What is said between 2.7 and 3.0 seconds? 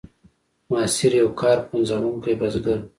و.